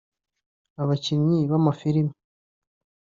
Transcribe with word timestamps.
abakinnyi 0.81 1.39
b’amafilime 1.49 2.13